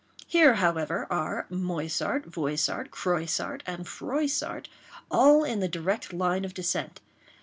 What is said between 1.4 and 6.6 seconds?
Moissart, Voissart, Croissart, and Froissart, all in the direct line of